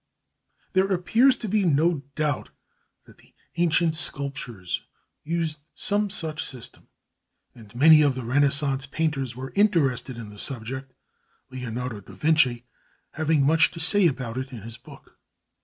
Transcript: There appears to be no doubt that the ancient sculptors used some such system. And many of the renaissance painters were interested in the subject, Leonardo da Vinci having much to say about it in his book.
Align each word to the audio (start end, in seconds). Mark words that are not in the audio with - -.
There 0.73 0.91
appears 0.91 1.37
to 1.37 1.47
be 1.47 1.63
no 1.63 2.01
doubt 2.15 2.49
that 3.05 3.19
the 3.19 3.35
ancient 3.57 3.95
sculptors 3.95 4.83
used 5.23 5.59
some 5.75 6.09
such 6.09 6.43
system. 6.43 6.87
And 7.53 7.75
many 7.75 8.01
of 8.01 8.15
the 8.15 8.25
renaissance 8.25 8.87
painters 8.87 9.35
were 9.35 9.53
interested 9.55 10.17
in 10.17 10.29
the 10.29 10.39
subject, 10.39 10.91
Leonardo 11.51 11.99
da 12.01 12.13
Vinci 12.13 12.65
having 13.11 13.43
much 13.45 13.69
to 13.69 13.79
say 13.79 14.07
about 14.07 14.37
it 14.39 14.51
in 14.51 14.63
his 14.63 14.75
book. 14.77 15.19